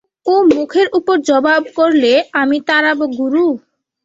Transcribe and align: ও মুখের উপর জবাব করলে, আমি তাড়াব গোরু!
ও 0.25 0.35
মুখের 0.51 0.87
উপর 0.99 1.15
জবাব 1.29 1.61
করলে, 1.77 2.11
আমি 2.41 2.57
তাড়াব 2.69 2.99
গোরু! 3.17 3.47